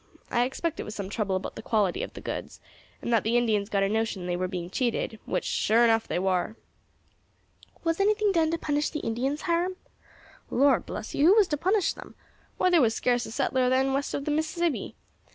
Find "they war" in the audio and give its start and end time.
6.07-6.55